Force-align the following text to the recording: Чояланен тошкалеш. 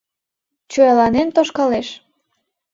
Чояланен 0.71 1.29
тошкалеш. 1.35 1.87